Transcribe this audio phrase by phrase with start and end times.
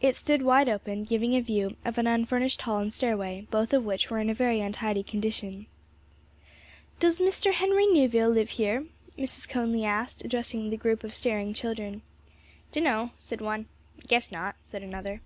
[0.00, 3.84] It stood wide open, giving a view of an unfurnished hall and stairway, both of
[3.84, 5.66] which were in a very untidy condition.
[6.98, 7.52] "Does Mr.
[7.52, 8.86] Henry Neuville live here?"
[9.16, 9.48] Mrs.
[9.48, 12.02] Conly asked, addressing the group of staring children.
[12.72, 13.66] "Dunno," said one.
[14.08, 15.20] "Guess not," said another.